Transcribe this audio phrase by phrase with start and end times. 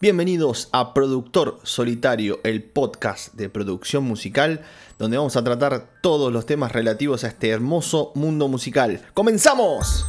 [0.00, 4.60] Bienvenidos a Productor Solitario, el podcast de producción musical,
[4.96, 9.02] donde vamos a tratar todos los temas relativos a este hermoso mundo musical.
[9.12, 10.06] ¡Comenzamos!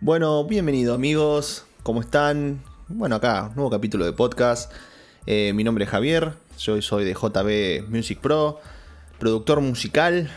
[0.00, 2.62] Bueno, bienvenidos amigos, ¿cómo están?
[2.86, 4.70] Bueno, acá, nuevo capítulo de podcast.
[5.26, 8.60] Eh, mi nombre es Javier, yo soy de JB Music Pro,
[9.18, 10.30] productor musical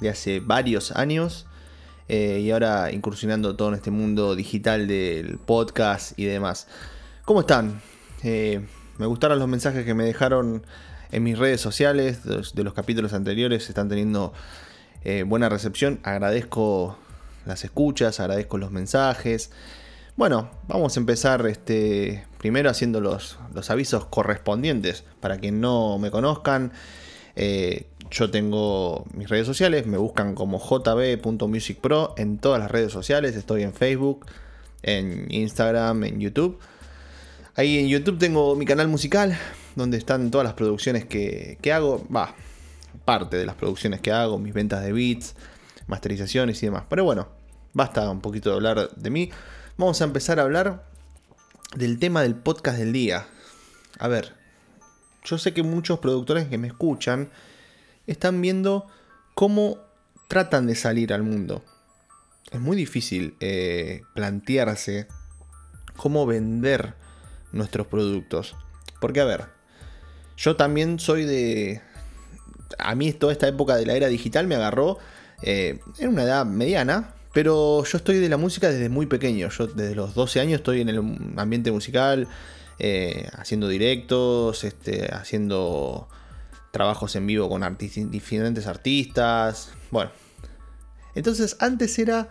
[0.00, 1.47] de hace varios años.
[2.08, 6.66] Eh, y ahora incursionando todo en este mundo digital del podcast y demás.
[7.24, 7.82] ¿Cómo están?
[8.24, 10.62] Eh, me gustaron los mensajes que me dejaron
[11.12, 14.32] en mis redes sociales de los, capítulos anteriores, están teniendo
[15.04, 16.98] eh, buena recepción, agradezco
[17.44, 19.50] las escuchas, agradezco los mensajes.
[20.16, 26.10] Bueno, vamos a empezar este, primero haciendo los, los avisos correspondientes para quien no me
[26.10, 26.72] conozcan.
[28.10, 33.62] Yo tengo mis redes sociales, me buscan como jb.musicpro en todas las redes sociales, estoy
[33.62, 34.26] en Facebook,
[34.82, 36.58] en Instagram, en YouTube.
[37.54, 39.36] Ahí en YouTube tengo mi canal musical,
[39.76, 42.34] donde están todas las producciones que, hago, va,
[43.04, 45.34] parte de las producciones que hago, mis ventas de beats,
[45.86, 46.84] masterizaciones y demás.
[46.88, 47.28] Pero bueno,
[47.74, 49.30] basta un poquito de hablar de mí.
[49.76, 50.86] Vamos a empezar a hablar
[51.76, 53.26] del tema del podcast del día.
[53.98, 54.32] A ver,
[55.24, 57.30] yo sé que muchos productores que me escuchan
[58.08, 58.86] están viendo
[59.34, 59.78] cómo
[60.26, 61.62] tratan de salir al mundo.
[62.50, 65.06] Es muy difícil eh, plantearse
[65.96, 66.94] cómo vender
[67.52, 68.56] nuestros productos.
[69.00, 69.44] Porque a ver,
[70.36, 71.82] yo también soy de...
[72.78, 74.98] A mí toda esta época de la era digital me agarró
[75.42, 79.48] eh, en una edad mediana, pero yo estoy de la música desde muy pequeño.
[79.50, 80.98] Yo desde los 12 años estoy en el
[81.36, 82.28] ambiente musical,
[82.78, 86.08] eh, haciendo directos, este, haciendo
[86.70, 87.62] trabajos en vivo con
[88.10, 89.72] diferentes artistas.
[89.90, 90.10] Bueno,
[91.14, 92.28] entonces antes era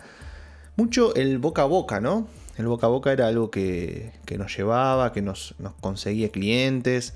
[0.75, 2.27] mucho el boca a boca, ¿no?
[2.57, 7.13] El boca a boca era algo que, nos llevaba, que nos, conseguía clientes,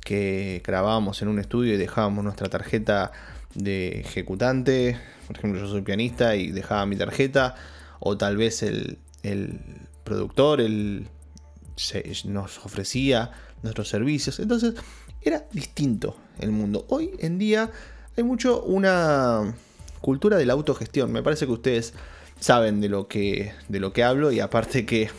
[0.00, 3.12] que grabábamos en un estudio y dejábamos nuestra tarjeta
[3.54, 4.98] de ejecutante.
[5.26, 7.54] Por ejemplo, yo soy pianista y dejaba mi tarjeta.
[8.00, 8.98] O tal vez el,
[10.04, 10.60] productor
[12.24, 13.30] nos ofrecía
[13.62, 14.38] nuestros servicios.
[14.40, 14.74] Entonces
[15.20, 16.84] era distinto el mundo.
[16.88, 17.70] Hoy en día
[18.16, 19.54] hay mucho una
[20.00, 21.12] cultura de la autogestión.
[21.12, 21.94] Me parece que ustedes
[22.40, 25.10] saben de lo que, de lo que hablo y aparte que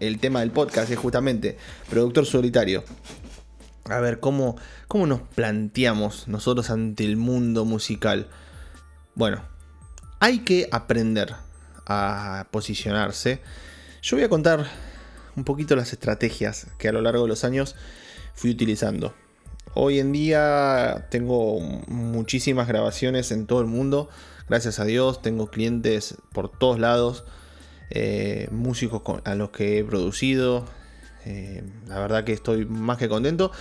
[0.00, 2.84] el tema del podcast es justamente productor solitario.
[3.84, 4.56] A ver, ¿cómo,
[4.88, 8.28] cómo nos planteamos nosotros ante el mundo musical?
[9.14, 9.42] Bueno,
[10.20, 11.34] hay que aprender
[11.86, 13.42] a posicionarse.
[14.00, 14.66] Yo voy a contar
[15.36, 17.76] un poquito las estrategias que a lo largo de los años
[18.34, 19.14] fui utilizando.
[19.74, 24.08] Hoy en día tengo muchísimas grabaciones en todo el mundo,
[24.48, 27.24] gracias a Dios, tengo clientes por todos lados,
[27.90, 30.66] eh, músicos a los que he producido,
[31.24, 33.52] eh, la verdad que estoy más que contento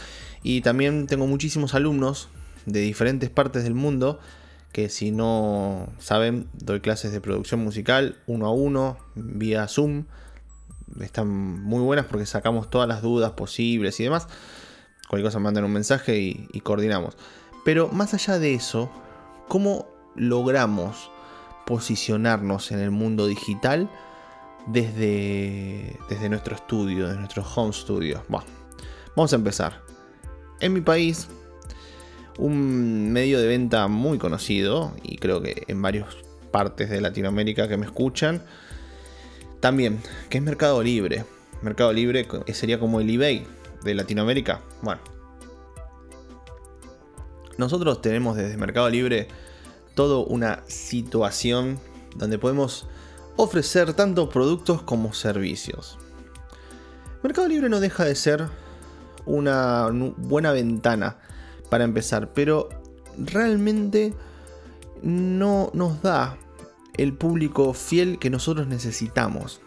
[0.41, 2.29] y también tengo muchísimos alumnos
[2.65, 4.19] de diferentes partes del mundo
[4.71, 10.05] que si no saben doy clases de producción musical uno a uno vía Zoom,
[11.01, 14.27] están muy buenas porque sacamos todas las dudas posibles y demás.
[15.07, 17.17] Cualquier cosa mandan un mensaje y, coordinamos.
[17.65, 18.91] Pero más allá de eso,
[19.47, 21.11] ¿cómo logramos
[21.65, 23.89] posicionarnos en el mundo digital
[24.67, 28.23] desde, desde nuestro estudio, desde nuestro home studio?
[28.27, 28.45] Bueno,
[29.15, 29.81] vamos a empezar.
[30.59, 31.27] En mi país,
[32.37, 36.07] un medio de venta muy conocido, y creo que en varias
[36.51, 38.41] partes de Latinoamérica que me escuchan,
[39.59, 41.25] también, que es Mercado Libre.
[41.61, 43.45] Mercado Libre sería como el eBay
[43.83, 44.61] de Latinoamérica.
[44.81, 45.01] Bueno.
[47.57, 49.27] Nosotros tenemos desde Mercado Libre
[49.93, 51.77] toda una situación
[52.15, 52.87] donde podemos
[53.35, 55.97] ofrecer tanto productos como servicios.
[57.21, 58.47] Mercado Libre no deja de ser
[59.25, 61.17] una buena ventana
[61.69, 62.69] para empezar, pero
[63.17, 64.13] realmente
[65.01, 66.37] no nos da
[66.99, 69.61] el público fiel que nosotros necesitamos.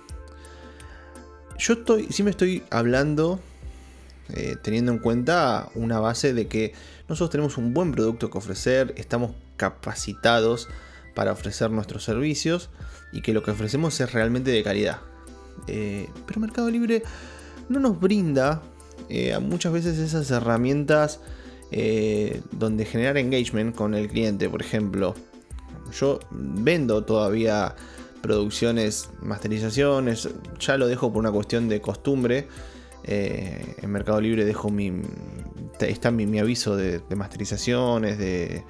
[1.58, 3.40] Yo estoy, sí me estoy hablando
[4.28, 6.74] eh, teniendo en cuenta una base de que
[7.08, 10.68] nosotros tenemos un buen producto que ofrecer, estamos capacitados
[11.14, 12.68] para ofrecer nuestros servicios
[13.12, 15.00] y que lo que ofrecemos es realmente de calidad.
[15.68, 17.02] Eh, pero Mercado Libre
[17.68, 18.62] no nos brinda
[19.08, 21.20] eh, muchas veces esas herramientas
[22.50, 25.14] donde generar engagement con el cliente, por ejemplo.
[25.92, 27.74] Yo vendo todavía
[28.20, 30.28] producciones, masterizaciones,
[30.58, 32.48] ya lo dejo por una cuestión de costumbre
[33.04, 34.92] eh, en Mercado Libre dejo mi.
[35.80, 38.64] Está mi, aviso de, masterizaciones, de,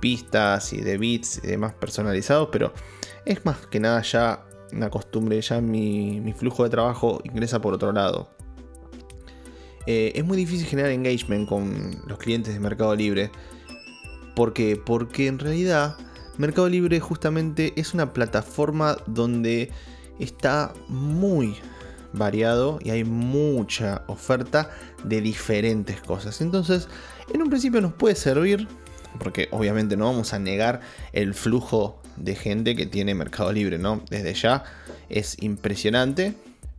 [0.00, 2.74] pistas y de beats y demás personalizados, pero
[3.24, 7.92] es más que nada ya una costumbre, ya mi, flujo de trabajo ingresa por otro
[7.92, 8.30] lado.
[9.86, 13.30] Eh, es muy difícil generar engagement con los clientes de Mercado Libre.
[14.36, 14.76] ¿Por qué?
[14.76, 15.96] Porque en realidad
[16.38, 19.70] Mercado Libre justamente es una plataforma donde
[20.18, 21.56] está muy
[22.12, 24.70] variado y hay mucha oferta
[25.04, 26.40] de diferentes cosas.
[26.40, 26.88] Entonces,
[27.32, 28.68] en un principio nos puede servir,
[29.18, 30.80] porque obviamente no vamos a negar
[31.12, 34.02] el flujo de gente que tiene Mercado Libre, ¿no?
[34.10, 34.64] Desde ya
[35.08, 36.34] es impresionante,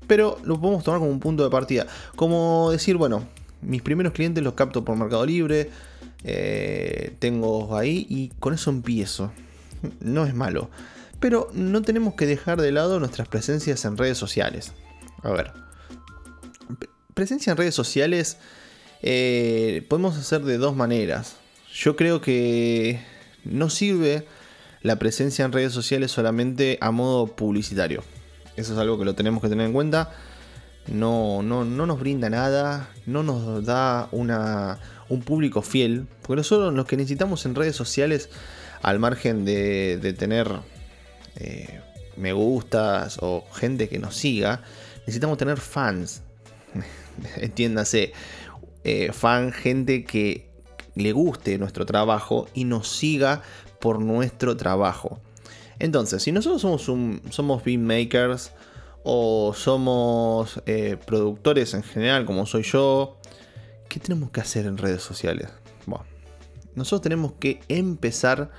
[0.07, 1.87] pero lo podemos tomar como un punto de partida.
[2.15, 3.23] Como decir, bueno,
[3.61, 5.69] mis primeros clientes los capto por Mercado Libre,
[6.23, 9.31] eh, tengo ahí y con eso empiezo.
[9.99, 10.69] No es malo.
[11.19, 14.73] Pero no tenemos que dejar de lado nuestras presencias en redes sociales.
[15.21, 15.51] A ver.
[17.13, 18.37] Presencia en redes sociales
[19.01, 21.35] eh, podemos hacer de dos maneras.
[21.73, 23.01] Yo creo que
[23.43, 24.25] no sirve
[24.81, 28.03] la presencia en redes sociales solamente a modo publicitario.
[28.55, 30.11] Eso es algo que lo tenemos que tener en cuenta.
[30.87, 36.07] No, no, no nos brinda nada, no nos da una, un público fiel.
[36.21, 38.29] Porque nosotros lo que necesitamos en redes sociales,
[38.81, 40.51] al margen de, tener
[41.37, 41.79] eh,
[42.17, 44.61] me gustas o gente que nos siga,
[44.99, 46.21] necesitamos tener fans.
[47.37, 48.11] Entiéndase,
[48.83, 50.49] eh, fan, gente que
[50.95, 53.41] le guste nuestro trabajo y nos siga
[53.79, 55.19] por nuestro trabajo.
[55.79, 58.51] Entonces, si nosotros somos, un, somos beatmakers
[59.03, 63.17] o somos eh, productores en general, como soy yo,
[63.89, 65.49] ¿qué tenemos que hacer en redes sociales?
[65.85, 66.05] Bueno,
[66.75, 68.51] nosotros tenemos que empezar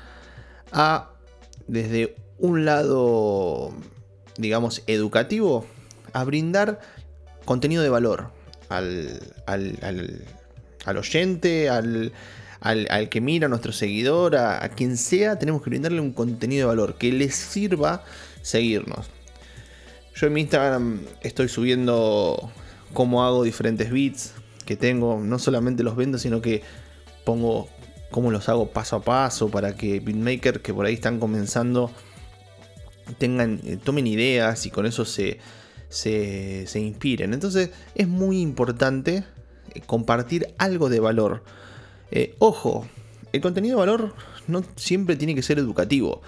[0.72, 1.10] a,
[1.66, 3.72] desde un lado,
[4.36, 5.66] digamos, educativo,
[6.12, 6.80] a brindar
[7.44, 8.30] contenido de valor
[8.68, 10.24] al, al, al,
[10.84, 12.12] al oyente, al,
[12.60, 16.74] al, que mira, a nuestro seguidor, a, quien sea, tenemos que brindarle un contenido de
[16.74, 18.04] valor que les sirva
[18.42, 19.10] seguirnos.
[20.14, 22.50] Yo en mi Instagram estoy subiendo
[22.92, 24.34] cómo hago diferentes beats
[24.64, 25.20] que tengo.
[25.20, 26.62] No solamente los vendo, sino que
[27.24, 27.68] pongo
[28.10, 31.90] cómo los hago paso a paso para que beatmakers que por ahí están comenzando
[33.18, 35.38] tengan, eh, tomen ideas y con eso se,
[35.88, 37.34] se, se inspiren.
[37.34, 39.24] Entonces es muy importante
[39.74, 41.42] eh, compartir algo de valor
[42.10, 42.86] eh, ojo,
[43.32, 44.14] el contenido de valor
[44.46, 46.22] no siempre tiene que ser educativo.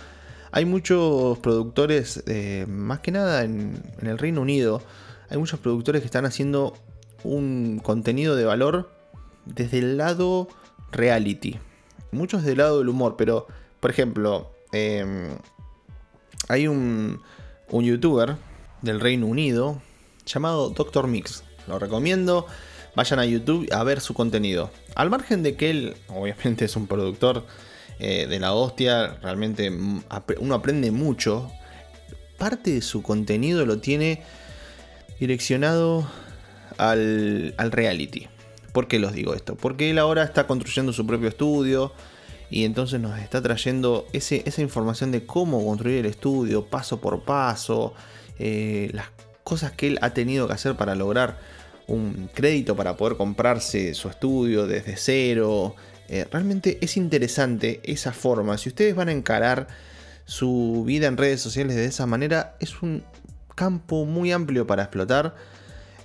[0.57, 4.81] Hay muchos productores, eh, más que nada en, el Reino Unido,
[5.29, 6.73] hay muchos productores que están haciendo
[7.25, 8.91] un contenido de valor
[9.45, 10.49] desde el lado
[10.93, 11.59] reality.
[12.11, 13.47] Muchos desde el lado del humor, pero,
[13.81, 15.37] por ejemplo, em,
[16.49, 17.21] hay un,
[17.69, 18.37] un youtuber
[18.81, 19.83] del Reino Unido
[20.25, 21.45] llamado Doctor Mix.
[21.69, 22.47] Lo recomiendo
[22.95, 24.71] vayan a YouTube a ver su contenido.
[24.95, 27.45] Al margen de que él, obviamente, es un productor
[27.99, 31.51] eh, de la hostia, realmente uno aprende mucho.
[32.39, 34.23] Parte de su contenido lo tiene
[35.19, 36.07] direccionado
[36.77, 38.29] al, reality.
[38.73, 39.57] ¿Por qué los digo esto?
[39.57, 41.93] Porque él ahora está construyendo su propio estudio
[42.51, 47.95] y entonces nos está trayendo esa información de cómo construir el estudio paso por paso,
[48.39, 49.07] eh, las
[49.43, 51.39] cosas que él ha tenido que hacer para lograr
[51.87, 55.75] un crédito para poder comprarse su estudio desde cero.
[56.09, 58.59] Eh, realmente es interesante esa forma.
[58.59, 59.67] Si ustedes van a encarar
[60.25, 63.03] su vida en redes sociales de esa manera, es un
[63.55, 65.35] campo muy amplio para explotar.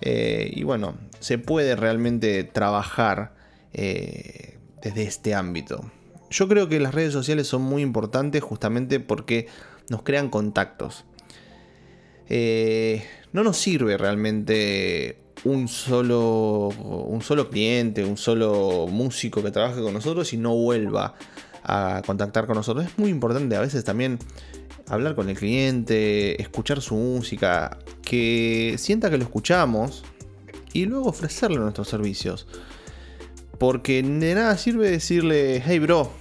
[0.01, 3.33] Eh, y bueno, se puede realmente trabajar
[3.73, 5.91] eh, desde este ámbito.
[6.29, 9.47] Yo creo que las redes sociales son muy importantes justamente porque
[9.89, 11.05] nos crean contactos.
[13.33, 19.93] no nos sirve realmente un solo, un solo cliente, un solo músico que trabaje con
[19.93, 21.15] nosotros y no vuelva
[21.63, 22.85] a contactar con nosotros.
[22.85, 24.19] Es muy importante a veces también
[24.87, 30.03] hablar con el cliente, escuchar su música, que sienta que lo escuchamos
[30.73, 32.47] y luego ofrecerle nuestros servicios.
[33.57, 36.11] Porque de nada sirve decirle, hey bro,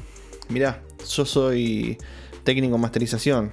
[0.48, 1.98] mira, yo soy
[2.44, 3.52] técnico en masterización.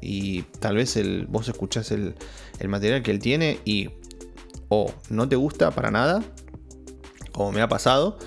[0.00, 2.14] Y tal vez el, vos escuchás el,
[2.58, 3.90] el material que él tiene y
[4.68, 6.22] o no te gusta para nada,
[7.32, 8.18] como me ha pasado,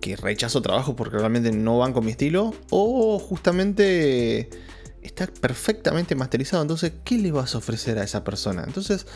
[0.00, 4.48] que rechazo trabajo porque realmente no van con mi estilo, o justamente
[5.02, 8.64] está perfectamente masterizado, entonces, ¿qué le vas a ofrecer a esa persona?
[8.66, 9.06] Entonces,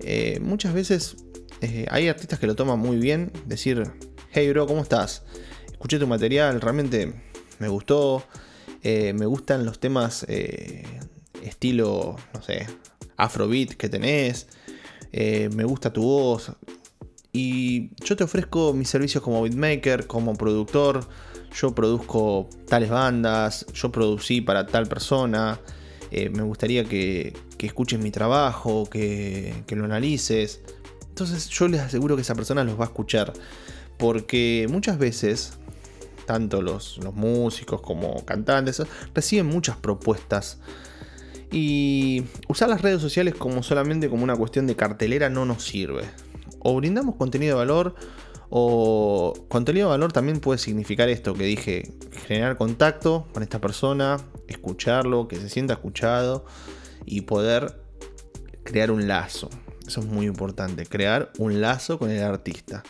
[0.00, 1.16] eh, muchas veces
[1.60, 3.90] eh, hay artistas que lo toman muy bien, decir,
[4.32, 5.22] hey bro, ¿cómo estás?
[5.70, 7.12] Escuché tu material, realmente
[7.58, 8.24] me gustó,
[8.82, 10.26] eh, me gustan los temas
[11.42, 12.66] estilo, no sé,
[13.16, 14.48] afrobeat que tenés.
[15.12, 16.52] Eh, me gusta tu voz.
[17.32, 21.06] Y yo te ofrezco mis servicios como beatmaker, como productor.
[21.54, 25.60] Yo produzco tales bandas, yo producí para tal persona.
[26.10, 30.60] eh, me gustaría que, escuches mi trabajo, que, que lo analices.
[31.08, 33.32] Entonces yo les aseguro que esa persona los va a escuchar.
[33.98, 35.52] Porque muchas veces,
[36.26, 38.82] tanto los, los músicos como cantantes,
[39.14, 40.58] reciben muchas propuestas.
[41.52, 46.02] Y usar las redes sociales como solamente como una cuestión de cartelera no nos sirve.
[46.60, 47.94] O brindamos contenido de valor
[48.48, 51.92] o contenido de valor también puede significar esto que dije,
[52.26, 54.18] generar contacto con esta persona,
[54.48, 56.44] escucharlo, que se sienta escuchado
[57.04, 57.82] y poder
[58.62, 59.50] crear un lazo.
[59.86, 62.82] Eso es muy importante, crear un lazo con el artista.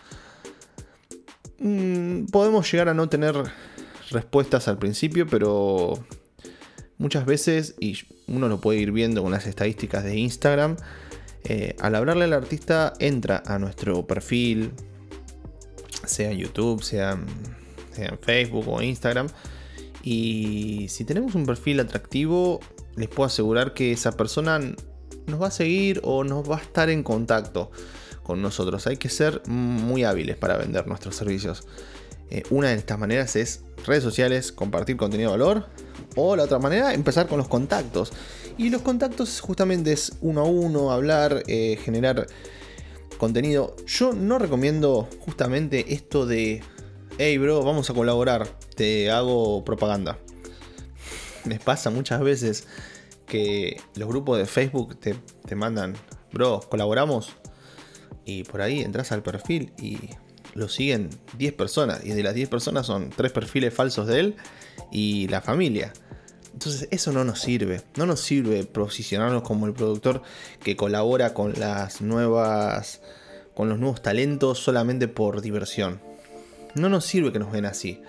[1.59, 3.37] Mm, podemos llegar a no tener
[4.11, 5.95] respuestas al principio, pero
[6.99, 7.77] muchas veces,
[8.33, 10.77] uno lo puede ir viendo con las estadísticas de Instagram,
[11.45, 14.73] eh, al hablarle al artista entra a nuestro perfil,
[16.05, 17.19] sea en YouTube, sea,
[17.97, 19.29] en Facebook o Instagram.
[20.03, 22.61] Y si tenemos un perfil atractivo,
[22.97, 24.61] les puedo asegurar que esa persona
[25.27, 27.71] nos va a seguir o nos va a estar en contacto
[28.23, 28.87] con nosotros.
[28.87, 31.67] Hay que ser muy hábiles para vender nuestros servicios.
[32.31, 35.67] Eh, una de estas maneras es redes sociales, compartir contenido de valor.
[36.17, 38.13] O la otra manera, empezar con los contactos.
[38.59, 42.27] Y los contactos justamente es uno a uno, hablar, eh, generar
[43.19, 43.77] contenido.
[43.87, 46.63] Yo no recomiendo justamente esto de,
[47.19, 50.19] hey bro, vamos a colaborar, te hago propaganda.
[51.45, 52.67] Me pasa muchas veces
[53.27, 55.95] que los grupos de Facebook te, mandan,
[56.33, 57.31] bro, colaboramos.
[58.25, 59.99] Y por ahí entras al perfil y
[60.55, 62.05] lo siguen 10 personas.
[62.05, 64.37] Y de las 10 personas son 3 perfiles falsos de él
[64.91, 65.93] y la familia.
[66.53, 67.83] Entonces eso no nos sirve.
[67.97, 70.23] No nos sirve posicionarnos como el productor
[70.63, 73.01] que colabora con las nuevas.
[73.55, 76.01] con los nuevos talentos solamente por diversión.
[76.75, 78.01] No nos sirve que nos ven así.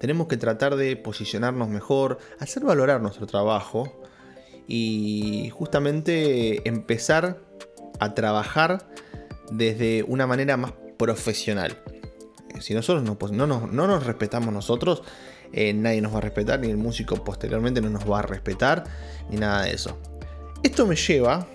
[0.00, 4.00] Tenemos que tratar de posicionarnos mejor, hacer valorar nuestro trabajo
[4.66, 7.38] y justamente empezar
[7.98, 8.88] a trabajar
[9.50, 11.78] desde una manera más profesional.
[12.60, 15.02] Si nosotros no, no, nos, no nos respetamos nosotros,
[15.52, 18.84] eh, nadie nos va a respetar, ni el músico posteriormente no nos va a respetar,
[19.30, 19.98] ni nada de eso.
[20.62, 21.46] Esto me lleva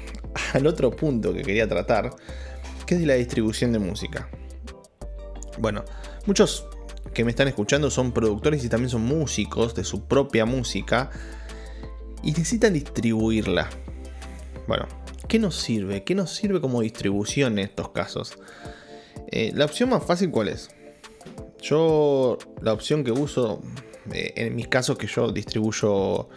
[0.54, 2.10] al otro punto que quería tratar,
[2.86, 4.28] que es de la distribución de música.
[5.58, 5.84] Bueno,
[6.26, 6.66] muchos
[7.14, 11.10] que me están escuchando son productores y también son músicos de su propia música
[12.22, 13.70] y necesitan distribuirla.
[14.66, 14.86] Bueno,
[15.28, 16.04] ¿qué nos sirve?
[16.04, 18.38] ¿Qué nos sirve como distribución en estos casos?
[19.28, 20.70] Eh, la opción más fácil, ¿cuál es?
[21.60, 23.60] Yo la opción que uso,
[24.12, 26.28] eh, en mis casos que yo distribuyo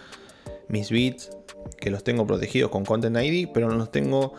[0.69, 1.29] mis beats,
[1.79, 4.33] que los tengo protegidos con Content ID, pero no los tengo,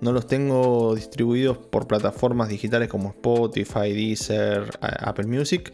[0.00, 5.72] no los tengo distribuidos por plataformas digitales como Spotify, Deezer, Apple Music,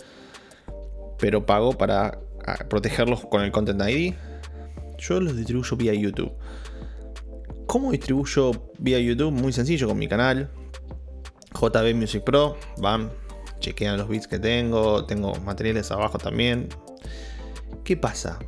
[1.18, 2.18] pero pago para
[2.68, 4.14] protegerlos con el Content ID.
[4.98, 6.32] Yo los distribuyo vía YouTube.
[7.66, 9.30] ¿Cómo distribuyo vía YouTube?
[9.30, 10.50] Muy sencillo, con mi canal,
[11.54, 13.10] JB Music Pro, van,
[13.58, 16.68] chequean los bits que tengo, tengo materiales abajo también.
[17.84, 18.38] ¿Qué pasa?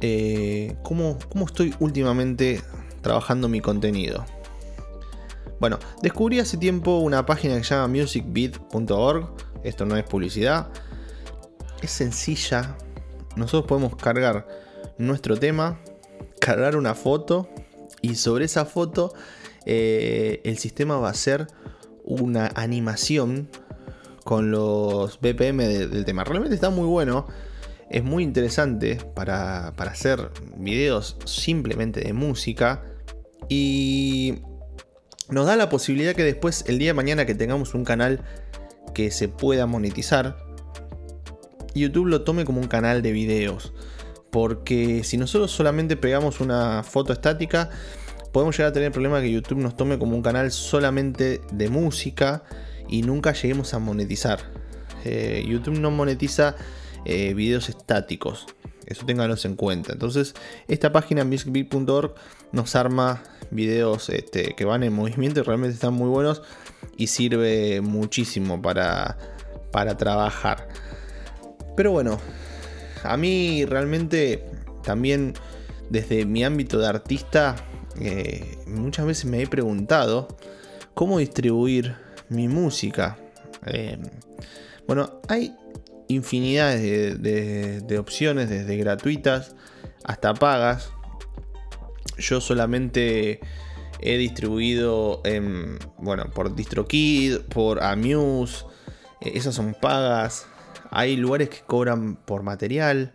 [0.00, 2.60] Eh, ¿cómo, estoy últimamente
[3.00, 4.24] trabajando mi contenido?
[5.60, 9.28] Bueno, descubrí hace tiempo una página que se llama musicbeat.org.
[9.62, 10.68] Esto no es publicidad.
[11.82, 12.76] Es sencilla.
[13.36, 14.46] Nosotros podemos cargar
[14.98, 15.78] nuestro tema,
[16.40, 17.48] cargar una foto
[18.00, 19.14] y sobre esa foto
[19.64, 21.46] eh, el sistema va a hacer
[22.20, 23.48] una animación
[24.24, 26.24] con los BPM del tema.
[26.24, 27.26] Realmente está muy bueno.
[27.90, 32.84] Es muy interesante para, hacer videos simplemente de música.
[33.48, 34.36] Y
[35.28, 38.22] nos da la posibilidad que después, el día de mañana que tengamos un canal
[38.94, 40.38] que se pueda monetizar,
[41.74, 43.74] YouTube lo tome como un canal de videos.
[44.30, 47.68] Porque si nosotros solamente pegamos una foto estática,
[48.32, 51.40] podemos llegar a tener el problema de que YouTube nos tome como un canal solamente
[51.52, 52.42] de música
[52.88, 54.40] y nunca lleguemos a monetizar.
[55.04, 56.56] Eh, YouTube no monetiza
[57.04, 58.46] eh, videos estáticos.
[58.86, 59.92] Eso ténganlos en cuenta.
[59.92, 60.34] Entonces,
[60.68, 62.14] esta página musicbeat.org
[62.52, 66.42] nos arma videos este, que van en movimiento y realmente están muy buenos
[66.96, 69.18] y sirve muchísimo para,
[69.70, 70.68] para trabajar.
[71.76, 72.18] Pero bueno,
[73.04, 74.44] a mí realmente
[74.82, 75.34] también
[75.90, 77.56] desde mi ámbito de artista,
[78.00, 80.28] eh, muchas veces me he preguntado
[80.94, 81.96] cómo distribuir
[82.28, 83.18] mi música.
[83.66, 83.98] Eh,
[84.86, 85.54] bueno, hay
[86.08, 89.54] infinidad de, opciones, desde gratuitas
[90.04, 90.92] hasta pagas.
[92.18, 93.40] Yo solamente
[94.00, 98.64] he distribuido en, bueno, por DistroKid, por Amuse.
[99.20, 100.46] Eh, esas son pagas.
[100.90, 103.14] Hay lugares que cobran por material.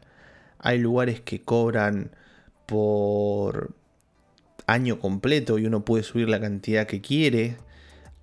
[0.60, 2.12] Hay lugares que cobran
[2.66, 3.77] por
[4.68, 7.58] año completo y uno puede subir la cantidad que quiere.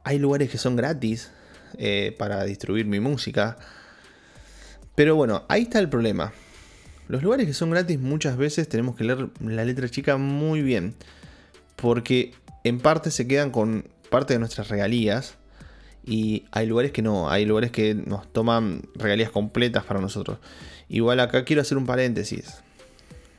[0.05, 1.31] Hay lugares que son gratis
[1.79, 3.57] eh, para distribuir mi música.
[4.95, 6.33] Pero bueno, ahí está el problema.
[7.09, 10.95] Los lugares que son gratis muchas veces tenemos que leer la letra chica muy bien.
[11.77, 12.33] Porque
[12.63, 15.37] en parte se quedan con parte de nuestras regalías.
[16.07, 20.39] Y hay lugares que no, hay lugares que nos toman regalías completas para nosotros.
[20.91, 22.63] Igual acá quiero hacer un paréntesis.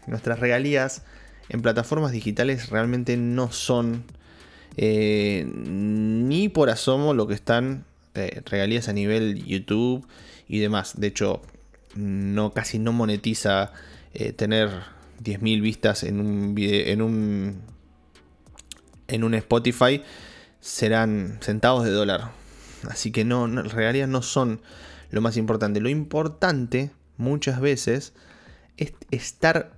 [0.08, 1.04] Nuestras regalías
[1.50, 4.04] en plataformas digitales realmente no son
[4.78, 10.06] eh, ni por asomo lo que están eh, regalías a nivel YouTube
[10.48, 11.00] y demás.
[11.00, 11.42] De hecho,
[11.96, 13.72] no casi no monetiza
[14.14, 14.70] eh, tener
[15.24, 17.62] 10.000 vistas en un en un
[19.08, 20.02] en un Spotify
[20.60, 22.32] serán centavos de dólar.
[22.90, 24.62] Así que no regalías no son
[25.12, 25.80] lo más importante.
[25.80, 28.14] Lo importante muchas veces
[28.78, 29.75] es estar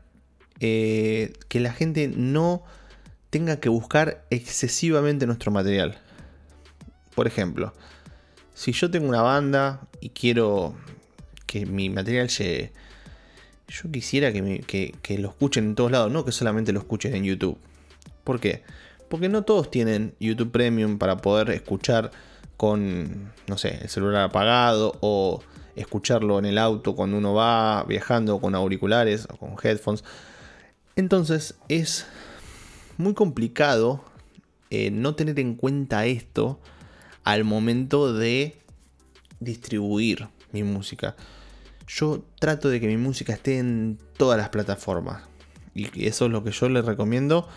[0.59, 2.63] eh, que la gente no
[3.29, 5.97] tenga que buscar excesivamente nuestro material.
[7.15, 7.73] Por ejemplo,
[8.53, 10.75] si yo tengo una banda y quiero
[11.45, 12.71] que mi material llegue,
[13.67, 17.23] yo quisiera que, que, lo escuchen en todos lados, no que solamente lo escuchen en
[17.23, 17.57] YouTube.
[18.23, 18.63] ¿Por qué?
[19.09, 22.11] Porque no todos tienen YouTube Premium para poder escuchar
[22.55, 25.41] con, no sé, el celular apagado o
[25.75, 30.03] escucharlo en el auto cuando uno va viajando con auriculares o con headphones.
[30.97, 32.07] Entonces es
[32.97, 34.03] muy complicado
[34.71, 36.59] eh, no tener en cuenta esto
[37.23, 38.57] al momento de
[39.39, 41.15] distribuir mi música.
[41.87, 45.21] Yo trato de que mi música esté en todas las plataformas.
[45.75, 47.47] Y eso es lo que yo le recomiendo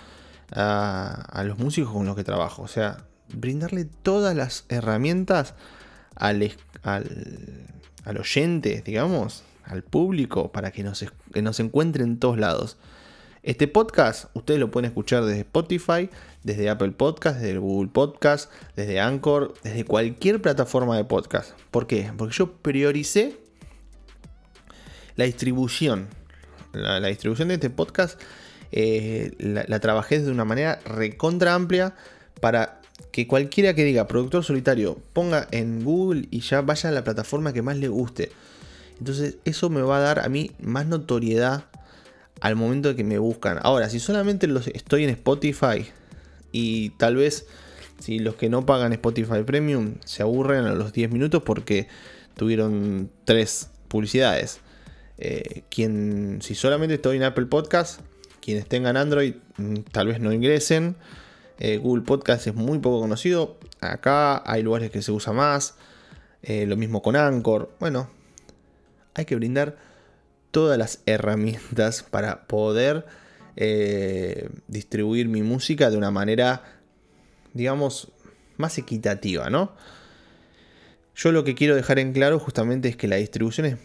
[0.52, 2.61] a, los músicos con los que trabajo.
[2.61, 5.54] O sea, brindarle todas las herramientas
[6.14, 12.76] al, al, oyente, digamos, al público, para que nos, que nos encuentre en todos lados.
[13.42, 16.11] Este podcast ustedes lo pueden escuchar desde Spotify,
[16.42, 21.53] desde Apple Podcast, desde Google Podcast, desde Anchor, desde cualquier plataforma de podcast.
[21.70, 22.12] ¿Por qué?
[22.18, 23.38] Porque yo prioricé
[25.16, 26.09] la distribución.
[26.72, 28.20] La, distribución de este podcast
[28.72, 31.94] eh, la, trabajé de una manera recontra amplia
[32.42, 37.05] para que cualquiera que diga productor solitario ponga en Google y ya vaya a la
[37.05, 38.31] plataforma que más le guste.
[38.98, 41.69] Entonces eso me va a dar a mí más notoriedad
[42.40, 43.59] al momento de que me buscan.
[43.62, 45.87] Ahora, si solamente los estoy en Spotify
[46.53, 47.46] y tal vez
[47.98, 51.87] si los que no pagan Spotify Premium se aburren a los 10 minutos porque
[52.37, 54.61] tuvieron tres publicidades.
[55.18, 58.00] Eh, quien, si solamente estoy en Apple Podcast,
[58.40, 60.96] quienes tengan Android mm, tal vez no ingresen.
[61.59, 63.59] Eh, Google Podcast es muy poco conocido.
[63.81, 65.74] Acá hay lugares que se usa más.
[66.42, 67.70] Eh, lo mismo con Anchor.
[67.79, 68.09] Bueno,
[69.14, 69.76] hay que brindar
[70.51, 73.07] todas las herramientas para poder
[73.57, 76.63] eh, distribuir mi música de una manera,
[77.53, 78.13] digamos,
[78.57, 79.75] más equitativa, ¿no?
[81.15, 83.77] Yo lo que quiero dejar en claro justamente es que la distribución es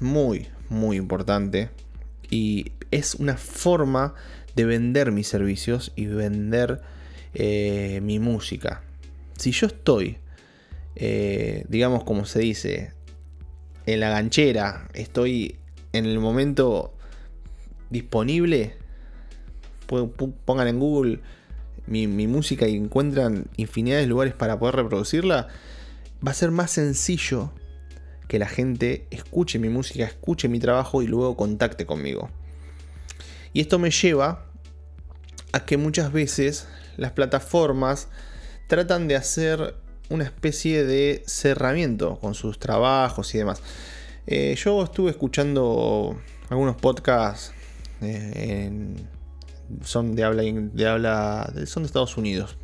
[0.00, 1.70] muy, muy importante
[2.30, 4.14] y es una forma
[4.54, 6.82] de vender mis servicios y vender
[7.34, 8.82] eh, mi música.
[9.36, 10.18] Si yo estoy,
[10.94, 12.92] eh, digamos como se dice,
[13.86, 15.58] en la ganchera, estoy
[15.94, 16.92] en el momento
[17.88, 18.74] disponible,
[20.44, 21.20] pongan en Google
[21.86, 25.48] mi, música y encuentran infinidad de lugares para poder reproducirla,
[26.26, 27.52] va a ser más sencillo
[28.26, 32.28] que la gente escuche mi música, escuche mi trabajo y luego contacte conmigo.
[33.52, 34.46] Y esto me lleva
[35.52, 38.08] a que muchas veces las plataformas
[38.66, 39.76] tratan de hacer
[40.08, 43.62] una especie de cerramiento con sus trabajos y demás.
[44.26, 47.52] Eh, yo estuve escuchando algunos podcasts
[48.00, 48.70] eh,
[49.82, 52.56] son de habla, de habla son de Estados Unidos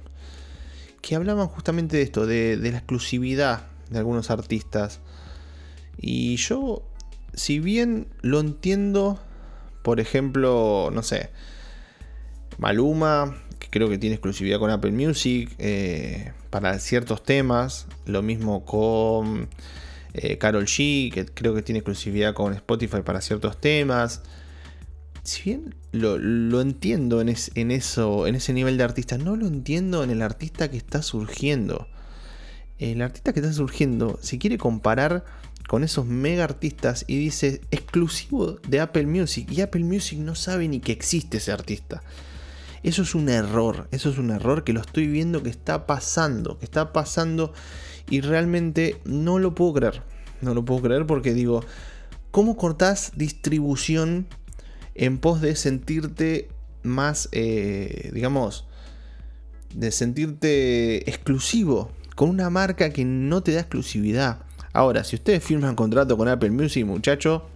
[1.01, 5.01] que hablaban justamente de esto, de, la exclusividad de algunos artistas.
[5.99, 6.83] Y yo,
[7.35, 9.19] si bien lo entiendo,
[9.83, 11.31] por ejemplo, no sé,
[12.59, 18.65] Maluma, que creo que tiene exclusividad con Apple Music eh, para ciertos temas, lo mismo
[18.65, 19.49] con
[20.15, 24.23] eh, Carol G, que creo que tiene exclusividad con Spotify para ciertos temas.
[25.23, 30.11] Si bien lo, entiendo en, eso, en ese nivel de artista, no lo entiendo en
[30.11, 31.89] el artista que está surgiendo.
[32.79, 35.25] El artista que está surgiendo, si quiere comparar
[35.69, 40.67] con esos mega artistas y dice exclusivo de Apple Music, y Apple Music no sabe
[40.67, 42.03] ni que existe ese artista.
[42.83, 46.59] Eso es un error, eso es un error que lo estoy viendo que está pasando,
[46.59, 47.53] que está pasando
[48.11, 50.03] y realmente no lo puedo creer.
[50.43, 51.65] No lo puedo creer porque digo,
[52.31, 54.27] ¿cómo cortás distribución
[54.95, 56.49] en pos de sentirte
[56.83, 58.67] más, eh, digamos,
[59.75, 64.43] de sentirte exclusivo con una marca que no te da exclusividad.
[64.73, 67.47] Ahora, si ustedes firman contrato con Apple Music, muchacho,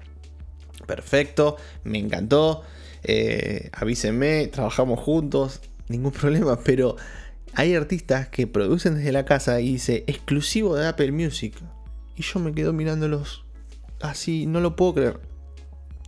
[0.86, 2.62] perfecto, me encantó.
[3.02, 6.96] Eh, avísenme, trabajamos juntos, ningún problema, pero
[7.56, 11.54] hay artistas que producen desde la casa y dice exclusivo de Apple Music.
[12.16, 13.44] Y yo me quedo mirándolos
[14.00, 15.20] así, no lo puedo creer.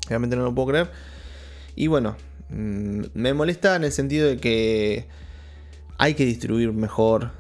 [0.09, 0.91] Realmente no lo puedo creer.
[1.75, 2.17] Y bueno,
[2.51, 5.07] mm, me molesta en el sentido de que
[5.99, 7.31] hay que distribuir mejor.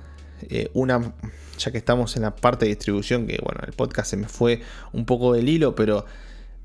[0.51, 1.15] Eh, una,
[1.59, 4.61] ya que estamos en la parte de distribución, que bueno, el podcast se me fue
[4.93, 6.05] un poco del hilo, pero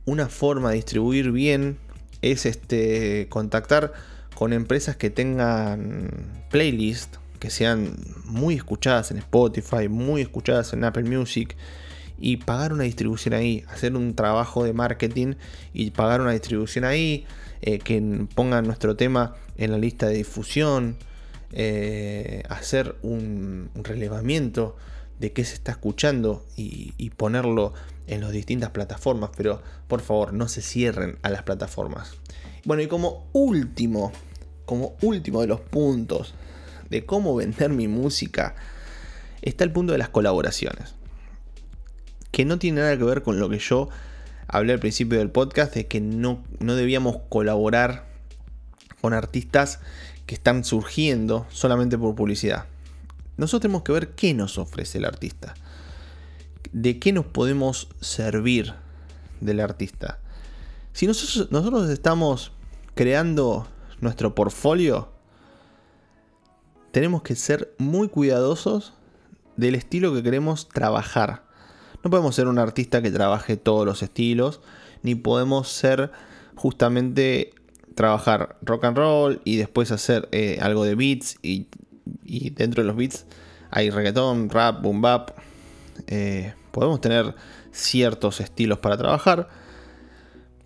[0.06, 1.78] una forma de distribuir bien
[2.22, 3.94] es este contactar
[4.36, 6.10] con empresas que tengan
[6.50, 11.58] playlists que sean muy escuchadas en Spotify, muy escuchadas en Apple Music
[12.20, 15.34] y pagar una distribución ahí, hacer un trabajo de marketing
[15.74, 17.26] y pagar una distribución ahí,
[17.64, 20.98] eh, que pongan nuestro tema en la lista de difusión,
[21.52, 24.78] eh, hacer un, relevamiento
[25.20, 27.74] de qué se está escuchando y, y ponerlo
[28.06, 32.14] en las distintas plataformas, pero por favor no se cierren a las plataformas.
[32.66, 34.12] Bueno, y como último,
[34.66, 36.36] como último de los puntos
[36.92, 38.54] de cómo vender mi música,
[39.42, 40.94] está el punto de las colaboraciones.
[42.32, 43.90] Que no tiene nada que ver con lo que yo
[44.48, 48.08] hablé al principio del podcast, de que no, no debíamos colaborar
[49.00, 49.80] con artistas
[50.26, 52.66] que están surgiendo solamente por publicidad.
[53.38, 55.56] Nosotros tenemos que ver qué nos ofrece el artista.
[56.74, 58.74] De qué nos podemos servir
[59.40, 60.20] del artista.
[60.92, 62.52] Si nosotros, nosotros estamos
[62.96, 63.68] creando
[64.02, 65.10] nuestro portfolio,
[66.92, 68.94] tenemos que ser muy cuidadosos
[69.58, 71.44] del estilo que queremos trabajar.
[72.04, 74.62] No podemos ser un artista que trabaje todos los estilos,
[75.04, 76.12] ni podemos ser
[76.56, 77.54] justamente
[77.96, 81.68] trabajar rock and roll y después hacer eh, algo de beats y,
[82.52, 83.26] dentro de los beats
[83.70, 85.32] hay reggaetón, rap, boom bap.
[86.08, 87.36] Eh, podemos tener
[87.72, 89.48] ciertos estilos para trabajar,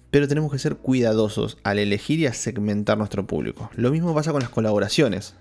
[0.10, 3.70] pero tenemos que ser cuidadosos al elegir y a segmentar nuestro público.
[3.76, 5.36] Lo mismo pasa con las colaboraciones.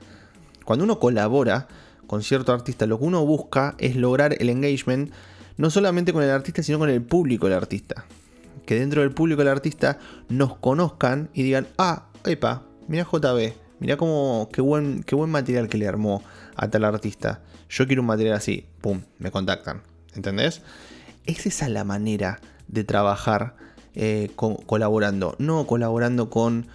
[0.64, 1.68] Cuando uno colabora
[2.06, 5.12] con cierto artista, lo que uno busca es lograr el engagement
[5.56, 8.04] no solamente con el artista, sino con el público del artista.
[8.66, 9.98] Que dentro del público del artista
[10.28, 15.68] nos conozcan y digan, ah, epa, mira JB, mira cómo, qué buen, qué buen material
[15.68, 16.22] que le armó
[16.56, 17.42] a tal artista.
[17.68, 19.82] Yo quiero un material así, pum, me contactan.
[20.14, 20.62] ¿Entendés?
[21.26, 23.56] Es esa la manera de trabajar
[23.94, 26.66] eh, colaborando, no colaborando con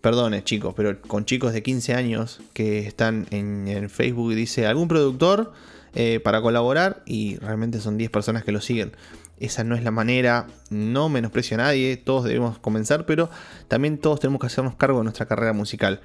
[0.00, 4.88] Perdone chicos, pero con chicos de 15 años que están en, Facebook y dice algún
[4.88, 5.52] productor
[5.94, 8.92] eh, para colaborar y realmente son 10 personas que lo siguen.
[9.38, 13.28] Esa no es la manera, no menosprecio a nadie, todos debemos comenzar, pero
[13.68, 16.00] también todos tenemos que hacernos cargo de nuestra carrera musical.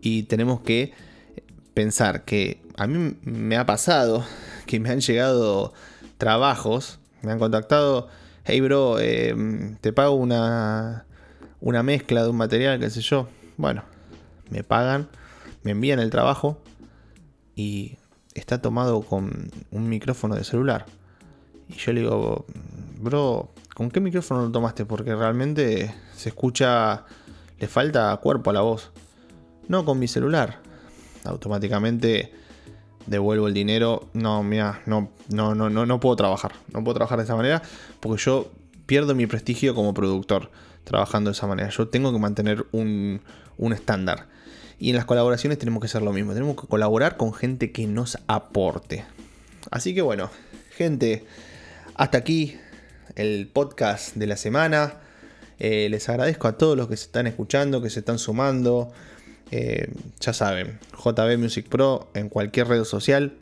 [0.00, 0.92] Y tenemos que
[1.74, 4.24] pensar que a mí me ha pasado
[4.66, 5.72] que me han llegado
[6.18, 8.08] trabajos, me han contactado,
[8.44, 9.34] hey bro, eh,
[9.80, 11.06] te pago una,
[11.60, 13.28] una mezcla de un material, qué sé yo.
[13.56, 13.82] Bueno,
[14.50, 15.08] me pagan,
[15.62, 16.60] me envían el trabajo
[17.54, 17.96] y
[18.34, 20.86] está tomado con un micrófono de celular.
[21.68, 22.46] Y yo le digo,
[23.00, 24.84] bro, ¿con qué micrófono lo tomaste?
[24.84, 27.04] Porque realmente se escucha,
[27.58, 28.90] le falta cuerpo a la voz.
[29.66, 30.60] No, con mi celular.
[31.24, 32.32] Automáticamente
[33.06, 34.08] devuelvo el dinero.
[34.14, 36.52] No, mira, no, no, no, no, no puedo trabajar.
[36.72, 37.62] No puedo trabajar de esa manera
[38.00, 38.50] porque yo
[38.86, 40.50] pierdo mi prestigio como productor
[40.88, 41.68] trabajando de esa manera.
[41.68, 43.20] Yo tengo que mantener un,
[43.56, 44.26] un estándar.
[44.78, 46.32] Y en las colaboraciones tenemos que hacer lo mismo.
[46.32, 49.04] Tenemos que colaborar con gente que nos aporte.
[49.70, 50.30] Así que bueno,
[50.70, 51.26] gente,
[51.94, 52.56] hasta aquí
[53.16, 54.94] el podcast de la semana.
[55.58, 58.92] Eh, les agradezco a todos los que se están escuchando, que se están sumando.
[59.50, 63.34] Eh, ya saben, JB Music Pro en cualquier red social.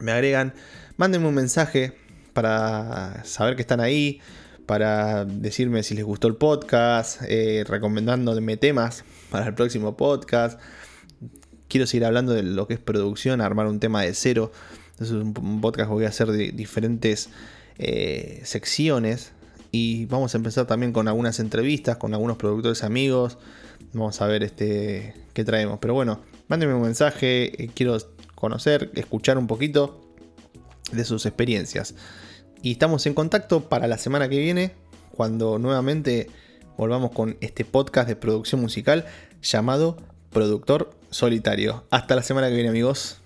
[0.00, 0.52] Me agregan,
[0.96, 1.96] mándenme un mensaje
[2.32, 4.20] para saber que están ahí
[4.66, 10.60] para decirme si les gustó el podcast, eh, recomendándome temas para el próximo podcast.
[11.68, 14.52] Quiero seguir hablando de lo que es producción, armar un tema de cero.
[15.00, 17.30] es un podcast voy a hacer de diferentes
[17.78, 19.32] eh, secciones.
[19.72, 23.38] Y vamos a empezar también con algunas entrevistas con algunos productores amigos.
[23.92, 25.78] Vamos a ver este, qué traemos.
[25.80, 27.62] Pero bueno, mándenme un mensaje.
[27.62, 27.98] Eh, quiero
[28.34, 30.00] conocer, escuchar un poquito
[30.92, 31.94] de sus experiencias.
[32.62, 34.72] Y estamos en contacto para la semana que viene,
[35.12, 36.28] cuando nuevamente
[36.76, 39.06] volvamos con este podcast de producción musical
[39.42, 39.96] llamado
[40.30, 41.84] Productor Solitario.
[41.90, 43.20] Hasta la semana que viene amigos.